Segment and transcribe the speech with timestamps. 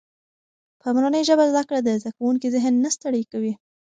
[0.81, 3.53] په مورنۍ ژبه زده کړه د زده کوونکي ذهن نه ستړی کوي.